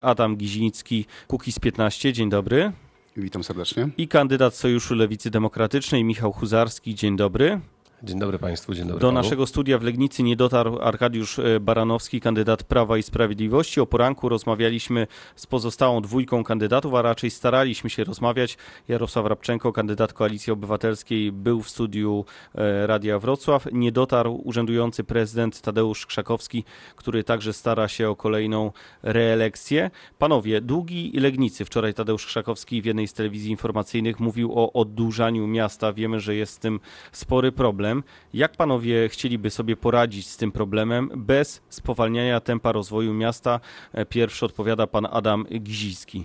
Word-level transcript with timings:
Adam 0.00 0.36
Giziński, 0.36 1.04
Kukiz 1.26 1.58
15. 1.58 2.12
Dzień 2.12 2.30
dobry. 2.30 2.72
Witam 3.16 3.44
serdecznie. 3.44 3.88
I 3.96 4.08
kandydat 4.08 4.54
Sojuszu 4.54 4.94
Lewicy 4.94 5.30
Demokratycznej 5.30 6.04
Michał 6.04 6.32
Huzarski. 6.32 6.94
Dzień 6.94 7.16
dobry. 7.16 7.60
Dzień 8.02 8.18
dobry 8.18 8.38
Państwu, 8.38 8.74
dzień 8.74 8.84
dobry. 8.84 9.00
Do 9.00 9.06
panu. 9.06 9.18
naszego 9.18 9.46
studia 9.46 9.78
w 9.78 9.82
Legnicy 9.82 10.22
nie 10.22 10.36
dotarł 10.36 10.78
Arkadiusz 10.78 11.38
e, 11.38 11.60
Baranowski, 11.60 12.20
kandydat 12.20 12.62
Prawa 12.62 12.98
i 12.98 13.02
Sprawiedliwości. 13.02 13.80
O 13.80 13.86
poranku 13.86 14.28
rozmawialiśmy 14.28 15.06
z 15.36 15.46
pozostałą 15.46 16.00
dwójką 16.00 16.44
kandydatów, 16.44 16.94
a 16.94 17.02
raczej 17.02 17.30
staraliśmy 17.30 17.90
się 17.90 18.04
rozmawiać. 18.04 18.58
Jarosław 18.88 19.26
Rabczenko, 19.26 19.72
kandydat 19.72 20.12
Koalicji 20.12 20.52
Obywatelskiej, 20.52 21.32
był 21.32 21.62
w 21.62 21.70
studiu 21.70 22.24
e, 22.54 22.86
Radia 22.86 23.18
Wrocław. 23.18 23.66
Nie 23.72 23.92
dotarł 23.92 24.40
urzędujący 24.44 25.04
prezydent 25.04 25.60
Tadeusz 25.60 26.06
Krzakowski, 26.06 26.64
który 26.96 27.24
także 27.24 27.52
stara 27.52 27.88
się 27.88 28.10
o 28.10 28.16
kolejną 28.16 28.72
reelekcję. 29.02 29.90
Panowie, 30.18 30.60
długi 30.60 31.12
Legnicy. 31.14 31.64
Wczoraj 31.64 31.94
Tadeusz 31.94 32.26
Krzakowski 32.26 32.82
w 32.82 32.84
jednej 32.84 33.08
z 33.08 33.12
telewizji 33.12 33.50
informacyjnych 33.50 34.20
mówił 34.20 34.52
o 34.54 34.72
oddłużaniu 34.72 35.46
miasta. 35.46 35.92
Wiemy, 35.92 36.20
że 36.20 36.34
jest 36.34 36.52
z 36.52 36.58
tym 36.58 36.80
spory 37.12 37.52
problem. 37.52 37.85
Jak 38.34 38.56
panowie 38.56 39.08
chcieliby 39.08 39.50
sobie 39.50 39.76
poradzić 39.76 40.26
z 40.26 40.36
tym 40.36 40.52
problemem 40.52 41.10
bez 41.16 41.62
spowalniania 41.68 42.40
tempa 42.40 42.72
rozwoju 42.72 43.14
miasta? 43.14 43.60
Pierwszy 44.08 44.44
odpowiada 44.46 44.86
pan 44.86 45.06
Adam 45.10 45.44
Gizicki. 45.60 46.24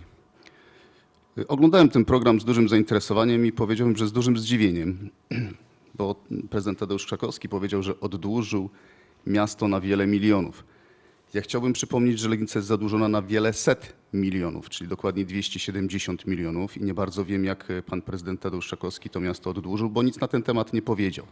Oglądałem 1.47 1.89
ten 1.89 2.05
program 2.05 2.39
z 2.39 2.45
dużym 2.45 2.69
zainteresowaniem 2.69 3.45
i 3.45 3.51
powiedziałbym, 3.51 3.97
że 3.97 4.07
z 4.07 4.11
dużym 4.11 4.37
zdziwieniem, 4.37 5.09
bo 5.95 6.15
prezydent 6.49 6.79
Tadeusz 6.79 7.05
Krzakowski 7.05 7.49
powiedział, 7.49 7.83
że 7.83 7.99
oddłużył 7.99 8.69
miasto 9.27 9.67
na 9.67 9.81
wiele 9.81 10.07
milionów. 10.07 10.63
Ja 11.33 11.41
chciałbym 11.41 11.73
przypomnieć, 11.73 12.19
że 12.19 12.29
Legnica 12.29 12.59
jest 12.59 12.67
zadłużona 12.67 13.07
na 13.07 13.21
wiele 13.21 13.53
set 13.53 13.93
milionów, 14.13 14.69
czyli 14.69 14.87
dokładnie 14.87 15.25
270 15.25 16.27
milionów 16.27 16.77
i 16.77 16.83
nie 16.83 16.93
bardzo 16.93 17.25
wiem, 17.25 17.45
jak 17.45 17.67
pan 17.85 18.01
prezydent 18.01 18.41
Tadeusz 18.41 18.65
Krzakowski 18.65 19.09
to 19.09 19.19
miasto 19.19 19.49
oddłużył, 19.49 19.89
bo 19.89 20.03
nic 20.03 20.19
na 20.19 20.27
ten 20.27 20.43
temat 20.43 20.73
nie 20.73 20.81
powiedział. 20.81 21.25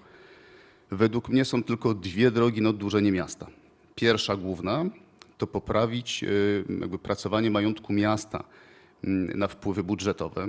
Według 0.92 1.30
mnie 1.30 1.46
są 1.46 1.64
tylko 1.64 1.94
dwie 1.94 2.32
drogi 2.32 2.62
na 2.62 2.70
oddłużenie 2.70 3.12
miasta. 3.12 3.48
Pierwsza 3.96 4.36
główna 4.36 4.86
to 5.38 5.48
poprawić 5.48 6.26
jakby 6.82 7.00
pracowanie 7.00 7.52
majątku 7.52 7.94
miasta 7.94 8.44
na 9.36 9.48
wpływy 9.48 9.84
budżetowe. 9.84 10.48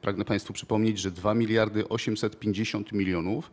Pragnę 0.00 0.24
Państwu 0.24 0.52
przypomnieć, 0.52 0.98
że 0.98 1.10
2 1.10 1.34
miliardy 1.34 1.88
850 1.88 2.92
milionów 2.92 3.50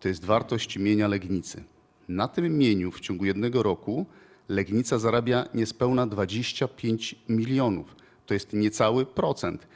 to 0.00 0.08
jest 0.08 0.24
wartość 0.24 0.78
mienia 0.78 1.08
Legnicy. 1.08 1.64
Na 2.08 2.28
tym 2.28 2.58
mieniu 2.58 2.90
w 2.90 3.00
ciągu 3.00 3.24
jednego 3.24 3.62
roku 3.62 4.06
Legnica 4.52 4.98
zarabia 4.98 5.44
niespełna 5.54 6.06
25 6.06 7.14
milionów. 7.28 7.96
To 8.26 8.34
jest 8.34 8.52
niecały 8.52 9.06
procent. 9.06 9.66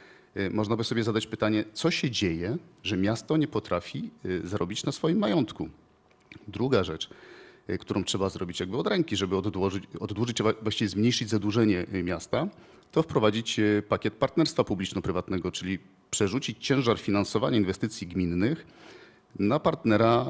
Można 0.51 0.75
by 0.75 0.83
sobie 0.83 1.03
zadać 1.03 1.27
pytanie, 1.27 1.63
co 1.73 1.91
się 1.91 2.11
dzieje, 2.11 2.57
że 2.83 2.97
miasto 2.97 3.37
nie 3.37 3.47
potrafi 3.47 4.09
zarobić 4.43 4.83
na 4.83 4.91
swoim 4.91 5.17
majątku. 5.17 5.69
Druga 6.47 6.83
rzecz, 6.83 7.09
którą 7.79 8.03
trzeba 8.03 8.29
zrobić 8.29 8.59
jakby 8.59 8.77
od 8.77 8.87
ręki, 8.87 9.15
żeby 9.15 9.37
oddłużyć, 9.37 9.83
oddłużyć 9.99 10.37
właściwie 10.61 10.89
zmniejszyć 10.89 11.29
zadłużenie 11.29 11.85
miasta, 12.03 12.47
to 12.91 13.03
wprowadzić 13.03 13.59
pakiet 13.89 14.13
partnerstwa 14.13 14.63
publiczno-prywatnego, 14.63 15.51
czyli 15.51 15.79
przerzucić 16.11 16.65
ciężar 16.65 16.99
finansowania 16.99 17.57
inwestycji 17.57 18.07
gminnych 18.07 18.67
na 19.39 19.59
partnera 19.59 20.25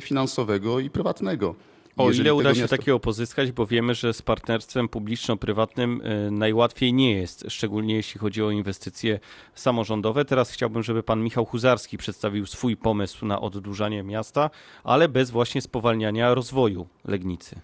finansowego 0.00 0.80
i 0.80 0.90
prywatnego. 0.90 1.54
O 1.96 2.10
ile 2.10 2.34
uda 2.34 2.54
się 2.54 2.60
miasto... 2.60 2.76
takiego 2.76 3.00
pozyskać, 3.00 3.52
bo 3.52 3.66
wiemy, 3.66 3.94
że 3.94 4.12
z 4.12 4.22
partnerstwem 4.22 4.88
publiczno-prywatnym 4.88 6.02
najłatwiej 6.30 6.92
nie 6.92 7.12
jest, 7.12 7.44
szczególnie 7.48 7.94
jeśli 7.94 8.20
chodzi 8.20 8.42
o 8.42 8.50
inwestycje 8.50 9.20
samorządowe. 9.54 10.24
Teraz 10.24 10.50
chciałbym, 10.50 10.82
żeby 10.82 11.02
pan 11.02 11.22
Michał 11.22 11.44
Huzarski 11.44 11.98
przedstawił 11.98 12.46
swój 12.46 12.76
pomysł 12.76 13.26
na 13.26 13.40
oddłużanie 13.40 14.02
miasta, 14.02 14.50
ale 14.84 15.08
bez 15.08 15.30
właśnie 15.30 15.62
spowalniania 15.62 16.34
rozwoju 16.34 16.86
Legnicy. 17.04 17.60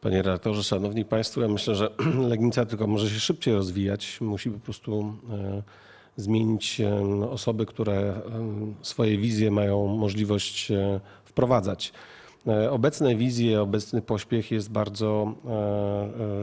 Panie 0.00 0.16
redaktorze, 0.16 0.62
szanowni 0.62 1.04
państwo, 1.04 1.40
ja 1.40 1.48
myślę, 1.48 1.74
że 1.74 1.90
Legnica 2.28 2.66
tylko 2.66 2.86
może 2.86 3.10
się 3.10 3.20
szybciej 3.20 3.54
rozwijać. 3.54 4.20
Musi 4.20 4.50
po 4.50 4.58
prostu 4.58 5.16
zmienić 6.16 6.80
osoby, 7.30 7.66
które 7.66 8.20
swoje 8.82 9.18
wizje 9.18 9.50
mają 9.50 9.86
możliwość 9.86 10.72
wprowadzać. 11.24 11.92
Obecne 12.70 13.16
wizje, 13.16 13.62
obecny 13.62 14.02
pośpiech 14.02 14.50
jest 14.50 14.70
bardzo 14.70 15.32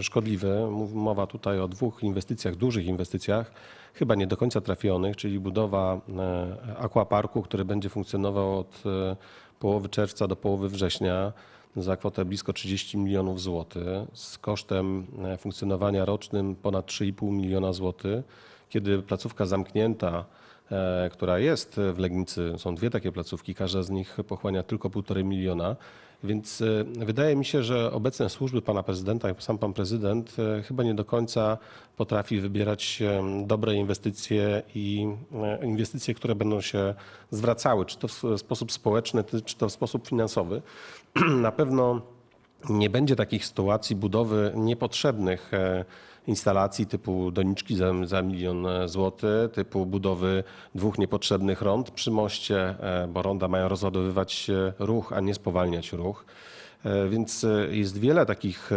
szkodliwy. 0.02 0.68
Mowa 0.94 1.28
tutaj 1.28 1.60
o 1.60 1.68
dwóch 1.68 2.04
inwestycjach, 2.04 2.56
dużych 2.56 2.86
inwestycjach, 2.86 3.52
chyba 3.94 4.16
nie 4.16 4.28
do 4.28 4.38
końca 4.38 4.62
trafionych, 4.62 5.18
czyli 5.18 5.40
budowa 5.40 6.02
aquaparku, 6.78 7.42
który 7.42 7.66
będzie 7.66 7.90
funkcjonował 7.90 8.60
od 8.60 8.84
połowy 9.60 9.90
czerwca 9.90 10.28
do 10.28 10.36
połowy 10.36 10.70
września 10.70 11.34
za 11.76 11.98
kwotę 11.98 12.26
blisko 12.26 12.54
30 12.54 12.98
milionów 12.98 13.42
złotych, 13.42 13.84
z 14.14 14.38
kosztem 14.38 15.06
funkcjonowania 15.38 16.06
rocznym 16.06 16.56
ponad 16.56 16.86
3,5 16.86 17.32
miliona 17.32 17.74
złotych. 17.74 18.26
Kiedy 18.70 19.02
placówka 19.02 19.46
zamknięta, 19.46 20.26
która 21.12 21.40
jest 21.40 21.82
w 21.94 22.00
Legnicy, 22.00 22.54
są 22.58 22.76
dwie 22.76 22.90
takie 22.90 23.12
placówki, 23.12 23.56
każda 23.56 23.84
z 23.84 23.90
nich 23.90 24.18
pochłania 24.28 24.64
tylko 24.64 24.90
1,5 24.90 25.24
miliona, 25.24 25.76
więc 26.24 26.64
wydaje 26.86 27.36
mi 27.36 27.46
się, 27.46 27.64
że 27.64 27.92
obecne 27.92 28.30
służby 28.30 28.62
pana 28.62 28.84
prezydenta 28.84 29.30
i 29.30 29.34
sam 29.40 29.58
pan 29.58 29.74
prezydent 29.74 30.36
chyba 30.68 30.84
nie 30.84 30.94
do 30.94 31.06
końca 31.06 31.58
potrafi 31.98 32.40
wybierać 32.40 33.04
dobre 33.46 33.76
inwestycje 33.76 34.62
i 34.76 35.08
inwestycje, 35.64 36.14
które 36.14 36.36
będą 36.36 36.62
się 36.62 36.94
zwracały, 37.32 37.86
czy 37.86 37.98
to 37.98 38.08
w 38.08 38.24
sposób 38.38 38.72
społeczny, 38.72 39.24
czy 39.46 39.56
to 39.56 39.70
w 39.70 39.72
sposób 39.72 40.08
finansowy. 40.08 40.62
Na 41.42 41.52
pewno 41.52 42.02
nie 42.70 42.90
będzie 42.90 43.16
takich 43.16 43.46
sytuacji 43.46 43.96
budowy 43.96 44.52
niepotrzebnych 44.56 45.52
instalacji 46.28 46.86
typu 46.86 47.32
doniczki 47.32 47.76
za, 47.76 47.92
za 48.04 48.22
milion 48.22 48.68
złotych, 48.86 49.52
typu 49.52 49.86
budowy 49.86 50.44
dwóch 50.76 50.98
niepotrzebnych 50.98 51.62
rond 51.62 51.92
przy 51.92 52.12
moście, 52.12 52.76
bo 53.08 53.22
ronda 53.22 53.48
mają 53.48 53.68
rozładowywać 53.68 54.52
ruch, 54.80 55.14
a 55.14 55.20
nie 55.20 55.34
spowalniać 55.34 55.94
ruch. 55.94 56.26
Więc 57.10 57.46
jest 57.70 57.98
wiele 57.98 58.26
takich 58.26 58.70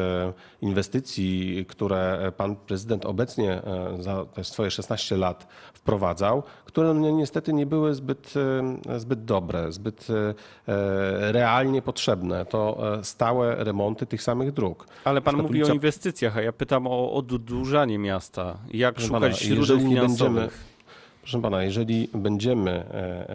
inwestycji, 0.63 1.65
które 1.69 2.33
pan 2.37 2.57
prezydent 2.57 3.07
obecnie 3.07 3.63
za 4.01 4.25
te 4.25 4.45
swoje 4.45 4.71
16 4.71 5.17
lat 5.17 5.47
wprowadzał, 5.75 6.43
które 6.65 6.95
niestety 6.95 7.53
nie 7.53 7.67
były 7.67 7.95
zbyt, 7.95 8.35
zbyt 8.97 9.25
dobre, 9.25 9.73
zbyt 9.73 10.07
realnie 11.19 11.83
potrzebne. 11.83 12.47
To 12.47 12.79
stałe 13.03 13.65
remonty 13.65 14.07
tych 14.07 14.23
samych 14.23 14.53
dróg. 14.53 14.87
Ale 15.05 15.21
pan 15.21 15.37
mówi 15.37 15.65
o 15.65 15.69
inwestycjach, 15.69 16.37
a 16.37 16.43
ja 16.43 16.53
pytam 16.53 16.87
o 16.87 17.13
oddłużanie 17.13 17.99
miasta. 17.99 18.59
Jak 18.73 18.95
proszę 18.95 19.09
szukać 19.09 19.23
pana, 19.23 19.35
źródeł 19.35 19.79
finansowych? 19.79 20.35
Będziemy, 20.35 20.49
proszę 21.21 21.43
pana, 21.43 21.63
jeżeli 21.63 22.09
będziemy 22.15 22.85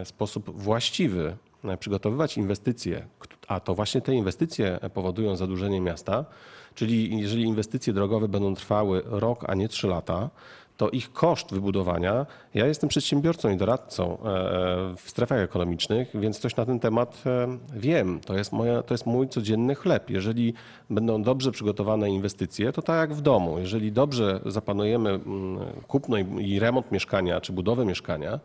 w 0.04 0.08
sposób 0.08 0.62
właściwy 0.62 1.36
przygotowywać 1.78 2.36
inwestycje, 2.38 3.06
a 3.48 3.60
to 3.60 3.74
właśnie 3.74 4.00
te 4.00 4.14
inwestycje 4.14 4.78
powodują 4.94 5.36
zadłużenie 5.36 5.80
miasta, 5.80 6.24
czyli 6.74 7.20
jeżeli 7.20 7.44
inwestycje 7.44 7.92
drogowe 7.92 8.28
będą 8.28 8.54
trwały 8.54 9.02
rok, 9.06 9.44
a 9.48 9.54
nie 9.54 9.68
trzy 9.68 9.86
lata, 9.88 10.30
to 10.76 10.90
ich 10.90 11.12
koszt 11.12 11.52
wybudowania, 11.52 12.26
ja 12.54 12.66
jestem 12.66 12.88
przedsiębiorcą 12.88 13.50
i 13.50 13.56
doradcą 13.56 14.18
w 14.96 15.02
strefach 15.10 15.38
ekonomicznych, 15.38 16.10
więc 16.14 16.38
coś 16.38 16.56
na 16.56 16.66
ten 16.66 16.80
temat 16.80 17.24
wiem. 17.76 18.20
To 18.20 18.36
jest, 18.36 18.52
moja, 18.52 18.82
to 18.82 18.94
jest 18.94 19.06
mój 19.06 19.28
codzienny 19.28 19.74
chleb. 19.74 20.10
Jeżeli 20.10 20.54
będą 20.90 21.22
dobrze 21.22 21.52
przygotowane 21.52 22.10
inwestycje, 22.10 22.72
to 22.72 22.82
tak 22.82 22.96
jak 22.96 23.18
w 23.18 23.20
domu. 23.20 23.58
Jeżeli 23.58 23.92
dobrze 23.92 24.40
zaplanujemy 24.46 25.20
kupno 25.88 26.16
i 26.40 26.58
remont 26.58 26.92
mieszkania 26.92 27.40
czy 27.40 27.52
budowę 27.52 27.84
mieszkania, 27.84 28.40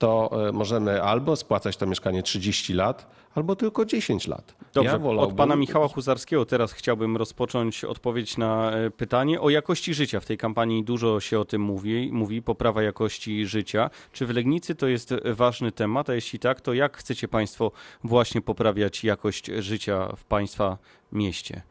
to 0.00 0.30
możemy 0.52 1.02
albo 1.02 1.36
spłacać 1.36 1.76
to 1.76 1.86
mieszkanie 1.86 2.22
30 2.22 2.74
lat, 2.74 3.06
albo 3.34 3.56
tylko 3.56 3.84
10 3.84 4.26
lat. 4.26 4.54
Dobrze, 4.74 4.90
ja 4.92 4.98
wolałbym... 4.98 5.30
od 5.32 5.36
pana 5.36 5.56
Michała 5.56 5.88
Huzarskiego 5.88 6.44
teraz 6.44 6.72
chciałbym 6.72 7.16
rozpocząć 7.16 7.84
odpowiedź 7.84 8.36
na 8.36 8.72
pytanie 8.96 9.40
o 9.40 9.50
jakości 9.50 9.94
życia. 9.94 10.20
W 10.20 10.26
tej 10.26 10.38
kampanii 10.38 10.84
dużo 10.84 11.20
się 11.20 11.40
o 11.40 11.44
tym 11.44 11.62
mówi, 11.62 12.10
mówi 12.12 12.42
poprawa 12.42 12.82
jakości 12.82 13.46
życia. 13.46 13.90
Czy 14.12 14.26
w 14.26 14.30
Legnicy 14.30 14.74
to 14.74 14.86
jest 14.86 15.14
ważny 15.24 15.72
temat, 15.72 16.10
a 16.10 16.14
jeśli 16.14 16.38
tak, 16.38 16.60
to 16.60 16.74
jak 16.74 16.96
chcecie 16.96 17.28
państwo 17.28 17.72
właśnie 18.04 18.40
poprawiać 18.40 19.04
jakość 19.04 19.46
życia 19.46 20.08
w 20.16 20.24
państwa 20.24 20.78
mieście? 21.12 21.62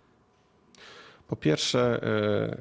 Po 1.30 1.36
pierwsze, 1.36 2.02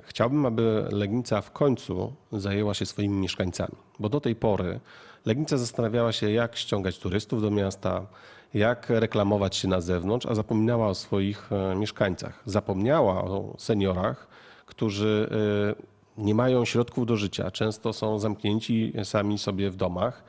chciałbym, 0.04 0.46
aby 0.46 0.84
Legnica 0.90 1.40
w 1.40 1.52
końcu 1.52 2.12
zajęła 2.32 2.74
się 2.74 2.86
swoimi 2.86 3.20
mieszkańcami, 3.20 3.74
bo 3.98 4.08
do 4.08 4.20
tej 4.20 4.36
pory 4.36 4.80
Legnica 5.24 5.56
zastanawiała 5.56 6.12
się, 6.12 6.30
jak 6.30 6.56
ściągać 6.56 6.98
turystów 6.98 7.42
do 7.42 7.50
miasta, 7.50 8.06
jak 8.54 8.90
reklamować 8.90 9.56
się 9.56 9.68
na 9.68 9.80
zewnątrz, 9.80 10.26
a 10.26 10.34
zapominała 10.34 10.88
o 10.88 10.94
swoich 10.94 11.50
mieszkańcach. 11.76 12.42
Zapomniała 12.44 13.24
o 13.24 13.54
seniorach, 13.58 14.28
którzy 14.66 15.30
nie 16.18 16.34
mają 16.34 16.64
środków 16.64 17.06
do 17.06 17.16
życia, 17.16 17.50
często 17.50 17.92
są 17.92 18.18
zamknięci 18.18 18.92
sami 19.04 19.38
sobie 19.38 19.70
w 19.70 19.76
domach. 19.76 20.24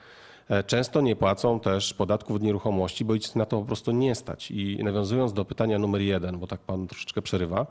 Często 0.66 1.02
nie 1.02 1.16
płacą 1.16 1.60
też 1.60 1.94
podatków 1.94 2.36
od 2.36 2.42
nieruchomości, 2.42 3.06
bo 3.06 3.16
ich 3.16 3.36
na 3.36 3.46
to 3.46 3.60
po 3.60 3.66
prostu 3.66 3.92
nie 3.92 4.16
stać. 4.16 4.52
I 4.52 4.80
nawiązując 4.84 5.34
do 5.34 5.46
pytania 5.46 5.80
numer 5.80 6.02
jeden, 6.02 6.38
bo 6.40 6.48
tak 6.48 6.60
pan 6.60 6.88
troszeczkę 6.88 7.22
przerywa, 7.22 7.68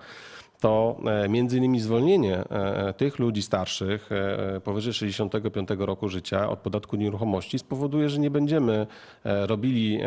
to 0.61 0.97
e, 1.25 1.29
między 1.29 1.59
innymi 1.59 1.81
zwolnienie 1.81 2.37
e, 2.37 2.93
tych 2.93 3.19
ludzi 3.19 3.43
starszych 3.43 4.13
e, 4.13 4.61
powyżej 4.61 4.93
65 4.93 5.69
roku 5.79 6.09
życia 6.09 6.49
od 6.51 6.59
podatku 6.59 6.97
nieruchomości 6.97 7.59
spowoduje, 7.59 8.09
że 8.09 8.19
nie 8.19 8.31
będziemy 8.31 8.87
robili 9.25 10.01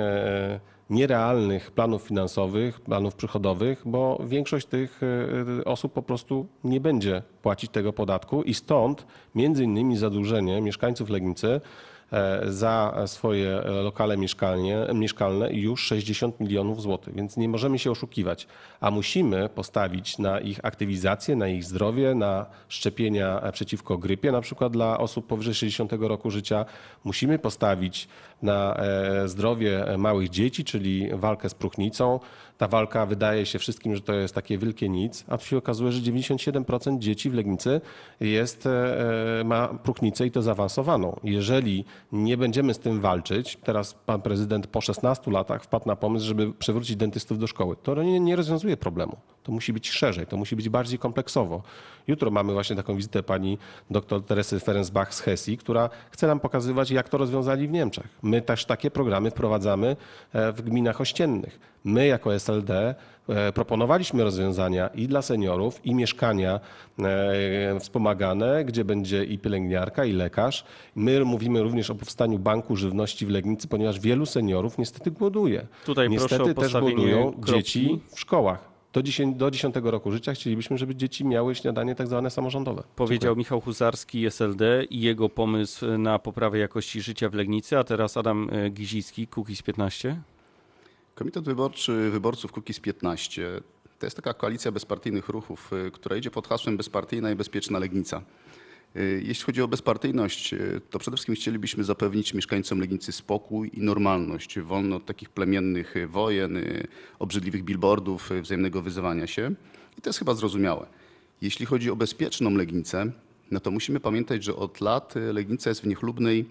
nierealnych 0.89 1.71
planów 1.71 2.01
finansowych, 2.01 2.81
planów 2.81 3.15
przychodowych, 3.15 3.81
bo 3.85 4.19
większość 4.25 4.67
tych 4.67 5.01
osób 5.65 5.93
po 5.93 6.01
prostu 6.01 6.47
nie 6.63 6.79
będzie 6.79 7.21
płacić 7.41 7.71
tego 7.71 7.93
podatku 7.93 8.43
i 8.43 8.53
stąd 8.53 9.05
między 9.35 9.63
innymi 9.63 9.97
zadłużenie 9.97 10.61
mieszkańców 10.61 11.09
Legnicy 11.09 11.47
E, 11.55 11.61
za 12.47 13.03
swoje 13.05 13.61
lokale 13.83 14.17
mieszkalne 14.93 15.53
już 15.53 15.83
60 15.83 16.39
milionów 16.39 16.81
złotych, 16.81 17.15
więc 17.15 17.37
nie 17.37 17.49
możemy 17.49 17.79
się 17.79 17.91
oszukiwać, 17.91 18.47
a 18.79 18.91
musimy 18.91 19.49
postawić 19.49 20.17
na 20.17 20.39
ich 20.39 20.65
aktywizację, 20.65 21.35
na 21.35 21.47
ich 21.47 21.63
zdrowie, 21.63 22.15
na 22.15 22.45
szczepienia 22.67 23.51
przeciwko 23.51 23.97
grypie, 23.97 24.31
na 24.31 24.41
przykład 24.41 24.73
dla 24.73 24.97
osób 24.97 25.27
powyżej 25.27 25.53
60 25.53 25.91
roku 25.93 26.31
życia. 26.31 26.65
Musimy 27.03 27.39
postawić 27.39 28.07
na 28.41 28.75
e, 28.75 29.27
zdrowie 29.27 29.85
małych 29.97 30.29
dzieci, 30.29 30.63
czyli 30.63 31.09
walkę 31.13 31.49
z 31.49 31.53
próchnicą. 31.53 32.19
Ta 32.61 32.67
walka 32.67 33.05
wydaje 33.05 33.45
się 33.45 33.59
wszystkim, 33.59 33.95
że 33.95 34.01
to 34.01 34.13
jest 34.13 34.35
takie 34.35 34.57
wielkie 34.57 34.89
nic, 34.89 35.25
a 35.27 35.37
tu 35.37 35.45
się 35.45 35.57
okazuje, 35.57 35.91
że 35.91 36.01
97% 36.01 36.99
dzieci 36.99 37.29
w 37.29 37.33
Legnicy 37.33 37.81
jest, 38.19 38.65
e, 38.65 39.43
ma 39.45 39.67
próchnicę 39.67 40.25
i 40.25 40.31
to 40.31 40.41
zaawansowaną. 40.41 41.19
Jeżeli 41.23 41.85
nie 42.11 42.37
będziemy 42.37 42.73
z 42.73 42.79
tym 42.79 42.99
walczyć, 42.99 43.57
teraz 43.63 43.93
pan 43.93 44.21
prezydent 44.21 44.67
po 44.67 44.81
16 44.81 45.31
latach 45.31 45.63
wpadł 45.63 45.87
na 45.87 45.95
pomysł, 45.95 46.25
żeby 46.25 46.53
przywrócić 46.53 46.95
dentystów 46.95 47.39
do 47.39 47.47
szkoły. 47.47 47.75
To 47.83 48.03
nie, 48.03 48.19
nie 48.19 48.35
rozwiązuje 48.35 48.77
problemu. 48.77 49.17
To 49.43 49.51
musi 49.51 49.73
być 49.73 49.89
szerzej, 49.91 50.27
to 50.27 50.37
musi 50.37 50.55
być 50.55 50.69
bardziej 50.69 50.99
kompleksowo. 50.99 51.61
Jutro 52.07 52.31
mamy 52.31 52.53
właśnie 52.53 52.75
taką 52.75 52.95
wizytę 52.95 53.23
pani 53.23 53.57
dr 53.89 54.23
Teresy 54.23 54.59
Ferencbach 54.59 55.13
z 55.13 55.19
Hesji, 55.19 55.57
która 55.57 55.89
chce 56.11 56.27
nam 56.27 56.39
pokazywać, 56.39 56.91
jak 56.91 57.09
to 57.09 57.17
rozwiązali 57.17 57.67
w 57.67 57.71
Niemczech. 57.71 58.07
My 58.23 58.41
też 58.41 58.65
takie 58.65 58.91
programy 58.91 59.31
wprowadzamy 59.31 59.95
e, 60.33 60.51
w 60.51 60.61
gminach 60.61 61.01
ościennych. 61.01 61.59
My 61.83 62.07
jako 62.07 62.33
SLD 62.51 62.95
e, 63.29 63.51
proponowaliśmy 63.51 64.23
rozwiązania 64.23 64.87
i 64.87 65.07
dla 65.07 65.21
seniorów, 65.21 65.85
i 65.85 65.95
mieszkania 65.95 66.59
e, 66.99 67.79
wspomagane, 67.79 68.65
gdzie 68.65 68.85
będzie 68.85 69.23
i 69.23 69.37
pielęgniarka, 69.37 70.05
i 70.05 70.11
lekarz. 70.11 70.65
My 70.95 71.25
mówimy 71.25 71.63
również 71.63 71.89
o 71.89 71.95
powstaniu 71.95 72.39
Banku 72.39 72.75
Żywności 72.75 73.25
w 73.25 73.29
Legnicy, 73.29 73.67
ponieważ 73.67 73.99
wielu 73.99 74.25
seniorów 74.25 74.77
niestety 74.77 75.11
głoduje. 75.11 75.67
Tutaj 75.85 76.09
niestety 76.09 76.53
też 76.53 76.73
głodują 76.73 77.31
kropki. 77.31 77.53
dzieci 77.53 77.99
w 78.15 78.19
szkołach 78.19 78.71
do 78.93 79.03
10, 79.03 79.37
do 79.37 79.51
10 79.51 79.75
roku 79.83 80.11
życia 80.11 80.33
chcielibyśmy, 80.33 80.77
żeby 80.77 80.95
dzieci 80.95 81.25
miały 81.25 81.55
śniadanie 81.55 81.95
tak 81.95 82.07
zwane 82.07 82.29
samorządowe. 82.29 82.83
Powiedział 82.95 83.19
Dziękuję. 83.19 83.35
Michał 83.35 83.61
Huzarski, 83.61 84.25
SLD 84.25 84.83
i 84.89 85.01
jego 85.01 85.29
pomysł 85.29 85.97
na 85.97 86.19
poprawę 86.19 86.57
jakości 86.57 87.01
życia 87.01 87.29
w 87.29 87.33
Legnicy, 87.33 87.77
a 87.77 87.83
teraz 87.83 88.17
Adam 88.17 88.49
e, 88.51 88.69
Gizicki, 88.69 89.27
Kukiz 89.27 89.61
15. 89.61 90.21
Komitet 91.21 91.45
Wyborczy 91.45 92.09
Wyborców 92.09 92.51
Kukiz 92.51 92.79
15 92.79 93.61
to 93.99 94.05
jest 94.05 94.15
taka 94.15 94.33
koalicja 94.33 94.71
bezpartyjnych 94.71 95.29
ruchów, 95.29 95.71
e, 95.73 95.91
która 95.91 96.15
idzie 96.15 96.31
pod 96.31 96.47
hasłem 96.47 96.77
bezpartyjna 96.77 97.31
i 97.31 97.35
bezpieczna 97.35 97.79
Legnica. 97.79 98.21
Y, 98.95 99.21
jeśli 99.25 99.45
chodzi 99.45 99.61
o 99.61 99.67
bezpartyjność, 99.67 100.53
y, 100.53 100.81
to 100.89 100.99
przede 100.99 101.17
wszystkim 101.17 101.35
chcielibyśmy 101.35 101.83
zapewnić 101.83 102.33
mieszkańcom 102.33 102.79
Legnicy 102.79 103.11
spokój 103.11 103.71
i 103.73 103.81
normalność, 103.81 104.59
wolno 104.59 104.95
od 104.95 105.05
takich 105.05 105.29
plemiennych 105.29 105.95
wojen, 106.07 106.57
y, 106.57 106.87
obrzydliwych 107.19 107.63
billboardów, 107.63 108.29
wzajemnego 108.41 108.81
wyzywania 108.81 109.27
się. 109.27 109.51
I 109.97 110.01
to 110.01 110.09
jest 110.09 110.19
chyba 110.19 110.35
zrozumiałe. 110.35 110.87
Jeśli 111.41 111.65
chodzi 111.65 111.91
o 111.91 111.95
bezpieczną 111.95 112.49
Legnicę, 112.49 113.11
no 113.51 113.59
to 113.59 113.71
musimy 113.71 113.99
pamiętać, 113.99 114.43
że 114.43 114.55
od 114.55 114.81
lat 114.81 115.13
Legnica 115.15 115.69
jest 115.69 115.81
w 115.81 115.87
niechlubnej 115.87 116.45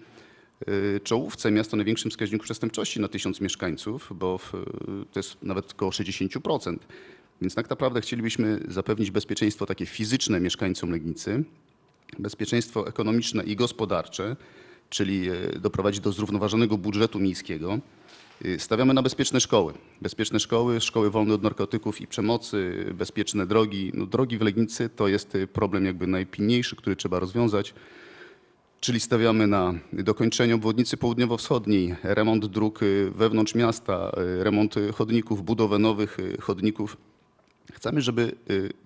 czołówce 1.03 1.51
miasta 1.51 1.73
o 1.73 1.77
największym 1.77 2.11
wskaźniku 2.11 2.43
przestępczości 2.43 2.99
na 2.99 3.07
tysiąc 3.07 3.41
mieszkańców, 3.41 4.09
bo 4.15 4.39
to 5.11 5.19
jest 5.19 5.43
nawet 5.43 5.71
około 5.71 5.91
60%. 5.91 6.77
Więc 7.41 7.55
tak 7.55 7.69
naprawdę 7.69 8.01
chcielibyśmy 8.01 8.59
zapewnić 8.67 9.11
bezpieczeństwo 9.11 9.65
takie 9.65 9.85
fizyczne 9.85 10.39
mieszkańcom 10.39 10.91
Legnicy, 10.91 11.43
bezpieczeństwo 12.19 12.87
ekonomiczne 12.87 13.43
i 13.43 13.55
gospodarcze, 13.55 14.35
czyli 14.89 15.29
e, 15.29 15.59
doprowadzić 15.59 16.01
do 16.01 16.11
zrównoważonego 16.11 16.77
budżetu 16.77 17.19
miejskiego. 17.19 17.79
Stawiamy 18.57 18.93
na 18.93 19.01
bezpieczne 19.01 19.39
szkoły. 19.39 19.73
Bezpieczne 20.01 20.39
szkoły, 20.39 20.81
szkoły 20.81 21.11
wolne 21.11 21.33
od 21.33 21.43
narkotyków 21.43 22.01
i 22.01 22.07
przemocy, 22.07 22.85
bezpieczne 22.93 23.45
drogi. 23.47 23.91
No, 23.93 24.05
drogi 24.05 24.37
w 24.37 24.41
Legnicy 24.41 24.89
to 24.89 25.07
jest 25.07 25.37
problem 25.53 25.85
jakby 25.85 26.07
najpilniejszy, 26.07 26.75
który 26.75 26.95
trzeba 26.95 27.19
rozwiązać. 27.19 27.73
Czyli 28.81 28.99
stawiamy 28.99 29.47
na 29.47 29.73
dokończenie 29.93 30.55
obwodnicy 30.55 30.97
południowo-wschodniej, 30.97 31.95
remont 32.03 32.45
dróg 32.45 32.79
wewnątrz 33.15 33.55
miasta, 33.55 34.11
remont 34.39 34.75
chodników, 34.93 35.43
budowę 35.43 35.79
nowych 35.79 36.17
chodników. 36.39 36.97
Chcemy, 37.73 38.01
żeby 38.01 38.31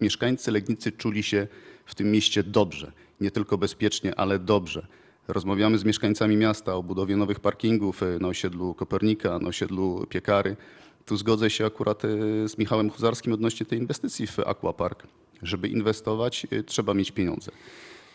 mieszkańcy 0.01 0.51
Legnicy 0.51 0.91
czuli 0.91 1.23
się 1.23 1.47
w 1.85 1.95
tym 1.95 2.11
mieście 2.11 2.43
dobrze 2.43 2.91
nie 3.21 3.31
tylko 3.31 3.57
bezpiecznie, 3.57 4.15
ale 4.15 4.39
dobrze. 4.39 4.87
Rozmawiamy 5.27 5.77
z 5.77 5.83
mieszkańcami 5.83 6.37
miasta 6.37 6.75
o 6.75 6.83
budowie 6.83 7.15
nowych 7.17 7.39
parkingów 7.39 8.01
na 8.19 8.27
osiedlu 8.27 8.73
Kopernika, 8.73 9.39
na 9.39 9.47
osiedlu 9.47 10.05
Piekary. 10.09 10.57
Tu 11.05 11.17
zgodzę 11.17 11.49
się 11.49 11.65
akurat 11.65 12.01
z 12.45 12.57
Michałem 12.57 12.89
Huzarskim 12.89 13.33
odnośnie 13.33 13.65
tej 13.65 13.79
inwestycji 13.79 14.27
w 14.27 14.39
Aquapark. 14.39 15.07
Żeby 15.41 15.67
inwestować, 15.67 16.47
trzeba 16.65 16.93
mieć 16.93 17.11
pieniądze. 17.11 17.51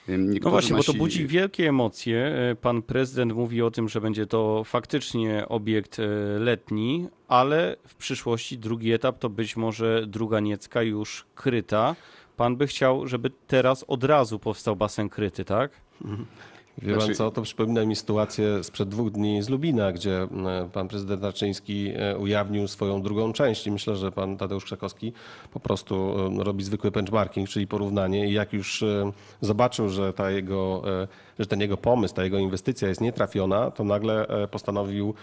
Niektórzy 0.08 0.40
no 0.44 0.50
właśnie, 0.50 0.76
nasi... 0.76 0.86
bo 0.86 0.92
to 0.92 0.98
budzi 0.98 1.26
wielkie 1.26 1.68
emocje. 1.68 2.34
Pan 2.60 2.82
prezydent 2.82 3.32
mówi 3.32 3.62
o 3.62 3.70
tym, 3.70 3.88
że 3.88 4.00
będzie 4.00 4.26
to 4.26 4.64
faktycznie 4.64 5.48
obiekt 5.48 5.96
letni, 6.38 7.08
ale 7.28 7.76
w 7.86 7.94
przyszłości 7.94 8.58
drugi 8.58 8.92
etap 8.92 9.18
to 9.18 9.28
być 9.28 9.56
może 9.56 10.06
druga 10.06 10.40
Niecka 10.40 10.82
już 10.82 11.26
kryta. 11.34 11.96
Pan 12.36 12.56
by 12.56 12.66
chciał, 12.66 13.06
żeby 13.06 13.30
teraz 13.46 13.84
od 13.88 14.04
razu 14.04 14.38
powstał 14.38 14.76
basen 14.76 15.08
kryty, 15.08 15.44
tak? 15.44 15.70
Mhm. 16.04 16.26
Wie 16.82 16.92
pan 16.92 17.00
znaczy- 17.00 17.14
co, 17.14 17.30
to 17.30 17.42
przypomina 17.42 17.84
mi 17.84 17.96
sytuację 17.96 18.64
sprzed 18.64 18.88
dwóch 18.88 19.10
dni 19.10 19.42
z 19.42 19.48
Lubina, 19.48 19.92
gdzie 19.92 20.22
e, 20.22 20.68
pan 20.72 20.88
prezydent 20.88 21.22
Naczyński 21.22 21.92
e, 21.96 22.18
ujawnił 22.18 22.68
swoją 22.68 23.02
drugą 23.02 23.32
część 23.32 23.66
i 23.66 23.70
myślę, 23.70 23.96
że 23.96 24.12
pan 24.12 24.36
Tadeusz 24.36 24.64
Krzakowski 24.64 25.12
po 25.52 25.60
prostu 25.60 26.14
e, 26.40 26.44
robi 26.44 26.64
zwykły 26.64 26.90
benchmarking, 26.90 27.48
czyli 27.48 27.66
porównanie. 27.66 28.28
I 28.28 28.32
jak 28.32 28.52
już 28.52 28.84
zobaczył, 29.40 29.88
że, 29.88 30.12
ta 30.12 30.30
jego, 30.30 30.82
że 31.38 31.46
ten 31.46 31.60
jego 31.60 31.76
pomysł, 31.76 32.14
ta 32.14 32.24
jego 32.24 32.38
inwestycja 32.38 32.88
jest 32.88 33.00
nietrafiona, 33.00 33.70
to 33.70 33.84
nagle 33.84 34.26
postanowił 34.50 35.14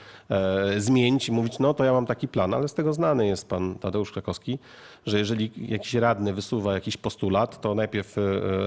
zmienić 0.78 1.30
i 1.30 1.32
mówić, 1.32 1.60
no 1.60 1.74
to 1.74 1.84
ja 1.84 1.94
mam 1.94 2.06
taki 2.06 2.28
plan, 2.28 2.54
ale 2.54 2.68
z 2.68 2.74
tego 2.74 2.94
znany 2.94 3.28
jest 3.28 3.50
pan 3.50 3.76
Tadeusz 3.76 4.12
Krzakowski, 4.12 4.60
że 5.06 5.20
jeżeli 5.20 5.52
jakiś 5.58 5.94
radny 5.94 6.34
wysuwa 6.34 6.74
jakiś 6.74 6.98
postulat, 6.98 7.62
to 7.62 7.76
najpierw 7.76 8.16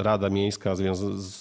Rada 0.03 0.31
Miejska 0.31 0.75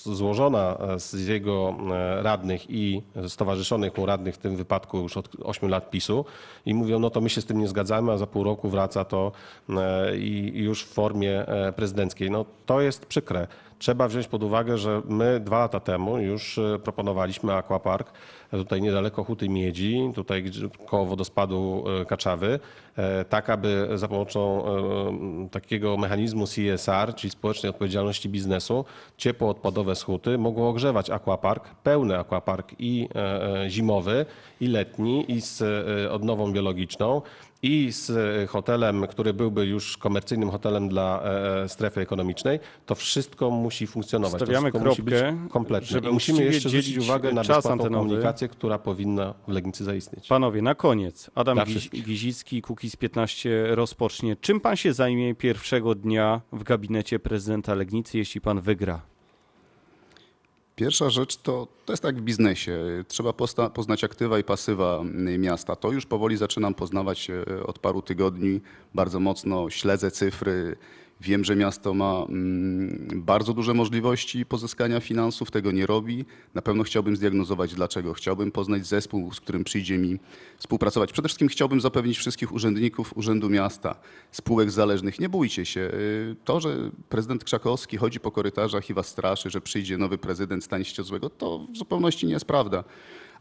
złożona 0.03 0.77
z 0.97 1.27
jego 1.27 1.38
jego 1.39 1.75
e, 1.91 2.23
radnych 2.23 2.69
i 2.69 3.01
stowarzyszonych 3.27 3.97
mu 3.97 4.05
radnych, 4.05 4.35
w 4.35 4.37
tym 4.37 4.55
wypadku 4.55 4.97
już 4.97 5.17
od 5.17 5.29
8 5.43 5.69
lat 5.69 5.89
PiSu 5.89 6.25
i 6.65 6.73
mówią, 6.73 6.99
no 6.99 7.09
to 7.09 7.21
my 7.21 7.29
się 7.29 7.41
z 7.41 7.45
tym 7.45 7.59
nie 7.59 7.67
zgadzamy, 7.67 8.11
a 8.11 8.17
za 8.17 8.27
pół 8.27 8.43
roku 8.43 8.69
wraca 8.69 9.05
to 9.05 9.31
e, 9.69 10.17
i 10.17 10.51
już 10.55 10.83
w 10.83 10.93
formie 10.93 11.47
e, 11.47 11.73
prezydenckiej. 11.73 12.31
No 12.31 12.45
to 12.65 12.81
jest 12.81 13.05
przykre. 13.05 13.47
Trzeba 13.79 14.07
wziąć 14.07 14.27
pod 14.27 14.43
uwagę, 14.43 14.77
że 14.77 15.01
my 15.05 15.39
dwa 15.39 15.59
lata 15.59 15.79
temu 15.79 16.17
już 16.17 16.59
proponowaliśmy 16.83 17.53
aquapark 17.53 18.11
tutaj 18.51 18.81
niedaleko 18.81 19.23
Huty 19.23 19.49
Miedzi, 19.49 20.11
tutaj 20.15 20.43
koło 20.85 21.05
wodospadu 21.05 21.83
Kaczawy, 22.07 22.59
tak 23.29 23.49
aby 23.49 23.89
za 23.95 24.07
pomocą 24.07 24.63
takiego 25.51 25.97
mechanizmu 25.97 26.45
CSR, 26.45 27.15
czyli 27.15 27.31
społecznej 27.31 27.69
odpowiedzialności 27.69 28.29
biznesu, 28.29 28.85
ciepło 29.17 29.49
odpadowe 29.49 29.95
z 29.95 30.03
Huty 30.03 30.37
mogło 30.37 30.69
ogrzewać 30.69 31.09
aquapark, 31.09 31.75
pełny 31.83 32.19
aquapark 32.19 32.75
i 32.79 33.07
e, 33.15 33.63
e, 33.63 33.69
zimowy, 33.69 34.25
i 34.61 34.67
letni, 34.67 35.31
i 35.31 35.41
z 35.41 35.61
e, 35.61 36.11
odnową 36.11 36.51
biologiczną, 36.53 37.21
i 37.61 37.91
z 37.91 38.09
e, 38.09 38.47
hotelem, 38.47 39.07
który 39.07 39.33
byłby 39.33 39.65
już 39.65 39.97
komercyjnym 39.97 40.49
hotelem 40.49 40.89
dla 40.89 41.23
e, 41.23 41.69
strefy 41.69 42.01
ekonomicznej, 42.01 42.59
to 42.85 42.95
wszystko 42.95 43.51
musi 43.51 43.87
funkcjonować. 43.87 44.41
Stawiamy 44.41 44.71
to 44.71 44.79
wszystko 44.79 44.89
musi 44.89 45.01
kropkę, 45.03 45.33
być 45.33 45.51
kompletne. 45.51 45.87
żeby 45.87 46.09
I 46.09 46.13
musimy 46.13 46.43
jeszcze 46.43 46.69
zwrócić 46.69 46.97
uwagę 46.97 47.31
na 47.33 47.41
bezpłatną 47.41 47.71
antenowy. 47.71 47.95
komunikację, 47.95 48.47
która 48.47 48.79
powinna 48.79 49.33
w 49.47 49.51
Legnicy 49.51 49.83
zaistnieć. 49.83 50.27
Panowie, 50.27 50.61
na 50.61 50.75
koniec. 50.75 51.31
Adam 51.35 51.57
Giz-. 51.57 51.89
Gizicki, 51.89 52.61
Kukiz 52.61 52.95
15 52.95 53.67
rozpocznie. 53.75 54.35
Czym 54.35 54.59
pan 54.59 54.75
się 54.75 54.93
zajmie 54.93 55.35
pierwszego 55.35 55.95
dnia 55.95 56.41
w 56.51 56.63
gabinecie 56.63 57.19
prezydenta 57.19 57.73
Legnicy, 57.73 58.17
jeśli 58.17 58.41
pan 58.41 58.61
wygra? 58.61 59.01
Pierwsza 60.79 61.09
rzecz 61.09 61.37
to, 61.37 61.67
to 61.85 61.93
jest 61.93 62.03
tak 62.03 62.17
w 62.17 62.21
biznesie. 62.21 62.77
Trzeba 63.07 63.33
posta, 63.33 63.69
poznać 63.69 64.03
aktywa 64.03 64.39
i 64.39 64.43
pasywa 64.43 65.03
y, 65.27 65.37
miasta. 65.37 65.75
To 65.75 65.91
już 65.91 66.05
powoli 66.05 66.37
zaczynam 66.37 66.73
poznawać 66.73 67.29
y, 67.29 67.65
od 67.65 67.79
paru 67.79 68.01
tygodni. 68.01 68.61
Bardzo 68.95 69.19
mocno 69.19 69.69
śledzę 69.69 70.11
cyfry. 70.11 70.75
Wiem, 71.21 71.43
że 71.43 71.55
miasto 71.55 71.93
ma 71.93 72.25
mm, 72.29 73.07
bardzo 73.15 73.53
duże 73.53 73.73
możliwości 73.73 74.45
pozyskania 74.45 74.99
finansów, 74.99 75.51
tego 75.51 75.71
nie 75.71 75.85
robi. 75.85 76.25
Na 76.53 76.61
pewno 76.61 76.83
chciałbym 76.83 77.15
zdiagnozować 77.15 77.73
dlaczego. 77.75 78.13
Chciałbym 78.13 78.51
poznać 78.51 78.85
zespół, 78.87 79.33
z 79.33 79.39
którym 79.41 79.63
przyjdzie 79.63 79.97
mi 79.97 80.19
współpracować. 80.57 81.13
Przede 81.13 81.27
wszystkim 81.27 81.47
chciałbym 81.47 81.81
zapewnić 81.81 82.17
wszystkich 82.17 82.51
urzędników 82.51 83.17
Urzędu 83.17 83.49
Miasta, 83.49 83.95
spółek 84.31 84.71
zależnych. 84.71 85.19
Nie 85.19 85.29
bójcie 85.29 85.65
się. 85.65 85.81
Y, 85.81 86.35
To, 86.45 86.59
że 86.59 86.91
prezydent 87.09 87.43
Krzakowski 87.43 87.97
chodzi 87.97 88.19
po 88.19 88.31
korytarzach 88.31 88.89
i 88.89 88.93
was 88.93 89.07
straszy, 89.07 89.49
że 89.49 89.61
przyjdzie 89.61 89.97
nowy 89.97 90.17
prezydent 90.17 90.63
Stanisław 90.63 91.07
Złego, 91.07 91.29
to 91.29 91.67
w 91.73 91.77
zupełności 91.77 92.27
nie 92.27 92.33
jest 92.33 92.45
prawda. 92.45 92.83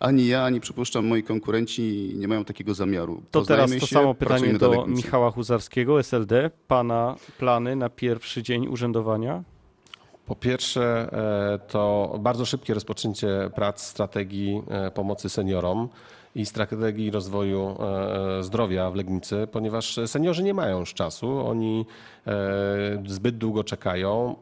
Ani 0.01 0.27
ja, 0.27 0.45
ani 0.45 0.61
przypuszczam 0.61 1.07
moi 1.07 1.23
konkurenci 1.23 2.13
nie 2.17 2.29
mają 2.29 2.45
takiego 2.45 2.75
zamiaru. 2.75 3.23
To 3.31 3.43
teraz 3.43 3.63
Poznajmy 3.63 3.81
to 3.81 3.87
się, 3.87 3.95
samo 3.95 4.15
pytanie 4.15 4.53
do. 4.53 4.87
Michała 4.87 5.31
Huzarskiego, 5.31 6.03
SLD. 6.03 6.51
Pana 6.69 7.17
plany 7.39 7.77
na 7.77 7.89
pierwszy 7.89 8.43
dzień 8.43 8.67
urzędowania? 8.67 9.43
Po 10.27 10.37
pierwsze, 10.37 11.13
e, 11.13 11.59
to 11.69 12.15
bardzo 12.21 12.45
szybkie 12.45 12.75
rozpoczęcie 12.75 13.51
prac 13.55 13.83
strategii 13.83 14.63
e, 14.69 14.91
pomocy 14.91 15.29
seniorom 15.29 15.89
i 16.35 16.47
strategii 16.47 17.11
rozwoju 17.11 17.77
e, 17.81 18.43
zdrowia 18.43 18.91
w 18.91 18.95
Legnicy, 18.95 19.49
ponieważ 19.53 20.01
seniorzy 20.07 20.43
nie 20.43 20.55
mają 20.55 20.81
już 20.81 20.95
czasu, 20.95 21.47
oni 21.47 21.87
zbyt 23.07 23.39
długo 23.39 23.65
czekają. 23.65 24.37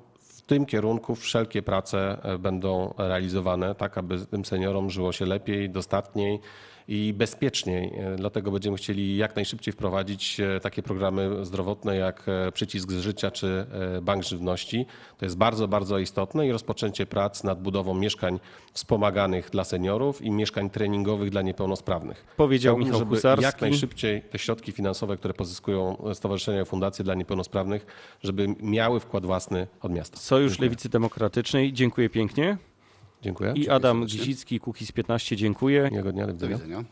Tym 0.46 0.66
kierunku 0.66 1.14
wszelkie 1.14 1.62
prace 1.62 2.18
e, 2.22 2.38
będą 2.38 2.94
realizowane, 2.98 3.74
tak 3.74 3.98
aby 3.98 4.26
tym 4.26 4.44
seniorom 4.44 4.90
żyło 4.90 5.12
się 5.12 5.26
lepiej, 5.26 5.70
dostatniej 5.70 6.40
i 6.88 7.14
bezpieczniej. 7.16 7.92
E, 7.98 8.16
Dlatego 8.16 8.50
będziemy 8.50 8.76
chcieli 8.76 9.16
jak 9.16 9.36
najszybciej 9.36 9.72
wprowadzić 9.72 10.40
e, 10.40 10.60
takie 10.60 10.82
programy 10.82 11.44
zdrowotne 11.46 11.96
jak 11.96 12.22
e, 12.28 12.52
przycisk 12.52 12.92
z 12.92 13.00
życia 13.00 13.30
czy 13.30 13.66
bank 14.02 14.24
żywności. 14.24 14.86
To 15.18 15.24
jest 15.24 15.36
bardzo, 15.36 15.68
bardzo 15.68 15.98
istotne 15.98 16.46
i 16.46 16.52
rozpoczęcie 16.52 17.06
prac 17.06 17.44
nad 17.44 17.62
budową 17.62 17.94
mieszkań 17.94 18.40
wspomaganych 18.72 19.50
dla 19.50 19.64
seniorów 19.64 20.22
i 20.22 20.30
mieszkań 20.30 20.70
treningowych 20.70 21.30
dla 21.30 21.42
niepełnosprawnych. 21.42 22.26
Powiedział 22.36 22.78
Michał 22.78 22.98
żeby 22.98 23.16
Husarski. 23.16 23.44
jak 23.44 23.60
najszybciej 23.60 24.22
te 24.22 24.38
środki 24.38 24.72
finansowe, 24.72 25.16
które 25.16 25.34
pozyskują 25.34 25.96
stowarzyszenia 26.14 26.62
i 26.62 26.64
fundacje 26.64 27.04
dla 27.04 27.14
niepełnosprawnych, 27.14 27.86
żeby 28.22 28.54
miały 28.60 29.00
wkład 29.00 29.26
własny 29.26 29.66
od 29.82 29.92
miasta. 29.92 30.16
Sojusz 30.16 30.52
Dziękuję. 30.52 30.66
Lewicy 30.68 30.88
Demokratycznej. 30.88 31.72
Dziękuję 31.72 32.10
pięknie. 32.10 32.58
Dziękuję. 33.22 33.52
I 33.56 33.68
Adam. 33.68 34.06
Gizicki, 34.06 34.60
Kukiz 34.60 34.92
15. 34.92 35.36
Dziękuję. 35.36 35.88
Miłego 35.92 36.12
dnia, 36.12 36.26
do 36.26 36.32
Do 36.32 36.32
widzenia. 36.32 36.56
widzenia. 36.56 36.84